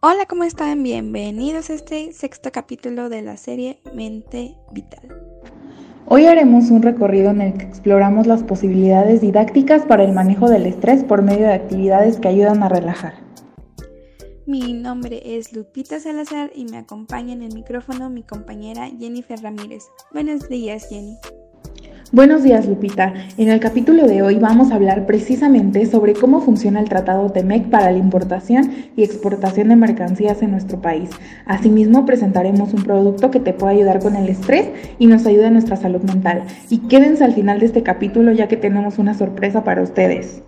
[0.00, 0.84] Hola, ¿cómo están?
[0.84, 5.08] Bienvenidos a este sexto capítulo de la serie Mente Vital.
[6.06, 10.66] Hoy haremos un recorrido en el que exploramos las posibilidades didácticas para el manejo del
[10.66, 13.14] estrés por medio de actividades que ayudan a relajar.
[14.46, 19.82] Mi nombre es Lupita Salazar y me acompaña en el micrófono mi compañera Jennifer Ramírez.
[20.12, 21.16] Buenos días, Jenny.
[22.10, 23.12] Buenos días, Lupita.
[23.36, 27.68] En el capítulo de hoy vamos a hablar precisamente sobre cómo funciona el Tratado TEMEC
[27.68, 31.10] para la importación y exportación de mercancías en nuestro país.
[31.44, 35.52] Asimismo, presentaremos un producto que te puede ayudar con el estrés y nos ayuda en
[35.52, 36.44] nuestra salud mental.
[36.70, 40.42] Y quédense al final de este capítulo ya que tenemos una sorpresa para ustedes.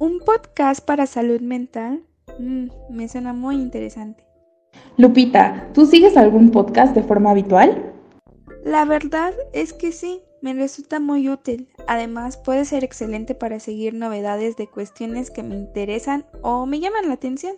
[0.00, 2.02] ¿Un podcast para salud mental?
[2.40, 4.24] Mm, me suena muy interesante.
[4.96, 7.92] Lupita, ¿tú sigues algún podcast de forma habitual?
[8.64, 11.68] La verdad es que sí me resulta muy útil.
[11.86, 17.08] Además, puede ser excelente para seguir novedades de cuestiones que me interesan o me llaman
[17.08, 17.56] la atención.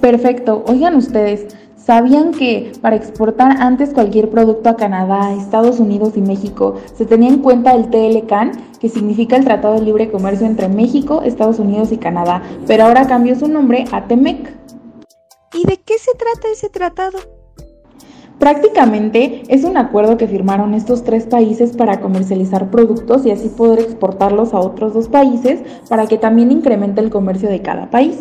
[0.00, 0.64] Perfecto.
[0.66, 6.80] Oigan ustedes, ¿sabían que para exportar antes cualquier producto a Canadá, Estados Unidos y México
[6.96, 11.22] se tenía en cuenta el TLCAN, que significa el Tratado de Libre Comercio entre México,
[11.22, 14.52] Estados Unidos y Canadá, pero ahora cambió su nombre a TEMEC?
[15.52, 17.33] ¿Y de qué se trata ese tratado?
[18.38, 23.80] Prácticamente es un acuerdo que firmaron estos tres países para comercializar productos y así poder
[23.80, 28.18] exportarlos a otros dos países para que también incremente el comercio de cada país.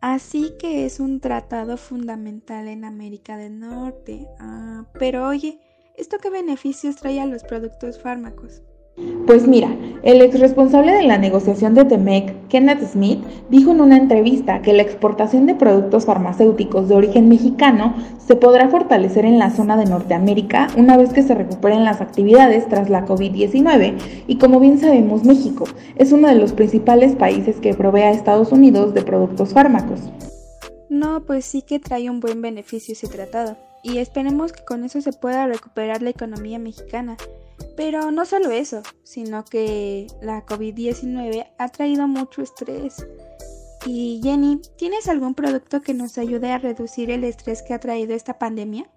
[0.00, 4.26] Así que es un tratado fundamental en América del Norte.
[4.40, 5.60] Ah, pero oye,
[5.96, 8.62] ¿esto qué beneficios trae a los productos fármacos?
[9.26, 13.96] Pues mira, el ex responsable de la negociación de Temec, Kenneth Smith, dijo en una
[13.96, 19.50] entrevista que la exportación de productos farmacéuticos de origen mexicano se podrá fortalecer en la
[19.50, 24.60] zona de Norteamérica una vez que se recuperen las actividades tras la COVID-19 y como
[24.60, 25.64] bien sabemos México
[25.96, 30.00] es uno de los principales países que provee a Estados Unidos de productos fármacos.
[30.90, 35.00] No, pues sí que trae un buen beneficio ese tratado y esperemos que con eso
[35.00, 37.16] se pueda recuperar la economía mexicana
[37.76, 43.06] pero no solo eso, sino que la COVID-19 ha traído mucho estrés.
[43.86, 48.14] Y Jenny, ¿tienes algún producto que nos ayude a reducir el estrés que ha traído
[48.14, 48.88] esta pandemia?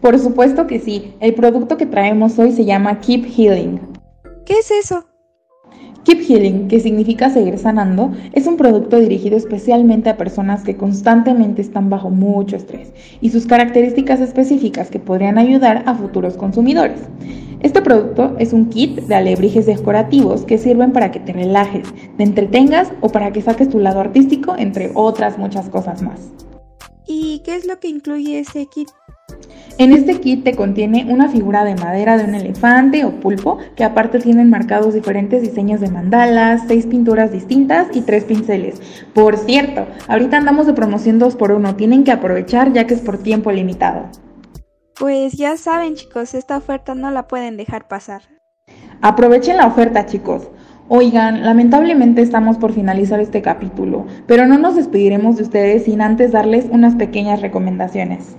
[0.00, 1.14] Por supuesto que sí.
[1.20, 3.80] El producto que traemos hoy se llama Keep Healing.
[4.46, 5.07] ¿Qué es eso?
[6.08, 11.60] Keep Healing, que significa seguir sanando, es un producto dirigido especialmente a personas que constantemente
[11.60, 16.98] están bajo mucho estrés y sus características específicas que podrían ayudar a futuros consumidores.
[17.60, 21.86] Este producto es un kit de alebrijes decorativos que sirven para que te relajes,
[22.16, 26.32] te entretengas o para que saques tu lado artístico, entre otras muchas cosas más.
[27.06, 28.88] ¿Y qué es lo que incluye ese kit?
[29.78, 33.84] En este kit te contiene una figura de madera de un elefante o pulpo, que
[33.84, 38.82] aparte tienen marcados diferentes diseños de mandalas, seis pinturas distintas y tres pinceles.
[39.14, 43.00] Por cierto, ahorita andamos de promoción 2 por 1 tienen que aprovechar ya que es
[43.00, 44.06] por tiempo limitado.
[44.98, 48.22] Pues ya saben chicos, esta oferta no la pueden dejar pasar.
[49.00, 50.48] Aprovechen la oferta chicos.
[50.88, 56.32] Oigan, lamentablemente estamos por finalizar este capítulo, pero no nos despediremos de ustedes sin antes
[56.32, 58.36] darles unas pequeñas recomendaciones.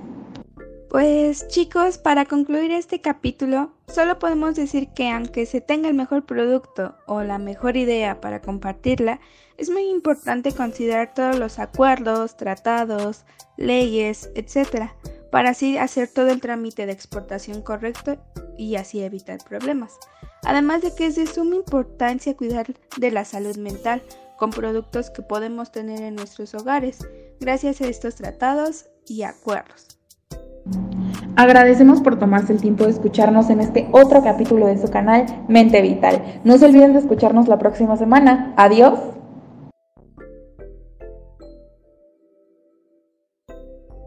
[0.89, 6.25] Pues chicos, para concluir este capítulo, solo podemos decir que aunque se tenga el mejor
[6.25, 9.19] producto o la mejor idea para compartirla,
[9.57, 13.25] es muy importante considerar todos los acuerdos, tratados,
[13.57, 14.89] leyes, etc
[15.31, 18.17] para así hacer todo el trámite de exportación correcto
[18.57, 19.97] y así evitar problemas.
[20.43, 22.67] Además de que es de suma importancia cuidar
[22.97, 24.01] de la salud mental
[24.37, 26.99] con productos que podemos tener en nuestros hogares
[27.39, 29.98] gracias a estos tratados y acuerdos.
[31.39, 35.81] Agradecemos por tomarse el tiempo de escucharnos en este otro capítulo de su canal Mente
[35.81, 36.41] Vital.
[36.43, 38.51] No se olviden de escucharnos la próxima semana.
[38.57, 38.99] Adiós.